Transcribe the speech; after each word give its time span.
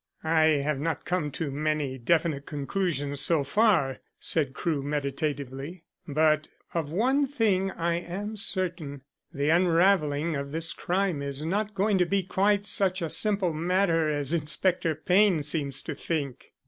"I 0.23 0.45
have 0.63 0.79
not 0.79 1.05
come 1.05 1.29
to 1.33 1.51
many 1.51 1.99
definite 1.99 2.47
conclusions 2.47 3.19
so 3.19 3.43
far," 3.43 3.99
said 4.19 4.55
Crewe 4.55 4.81
meditatively. 4.81 5.83
"But 6.07 6.47
of 6.73 6.91
one 6.91 7.27
thing 7.27 7.69
I 7.69 7.97
am 7.99 8.35
certain. 8.35 9.03
The 9.31 9.49
unravelling 9.51 10.35
of 10.35 10.49
this 10.49 10.73
crime 10.73 11.21
is 11.21 11.45
not 11.45 11.75
going 11.75 11.99
to 11.99 12.07
be 12.07 12.23
quite 12.23 12.65
such 12.65 13.03
a 13.03 13.11
simple 13.11 13.53
matter 13.53 14.09
as 14.09 14.33
Inspector 14.33 14.95
Payne 15.05 15.43
seems 15.43 15.83
to 15.83 15.93
think." 15.93 16.51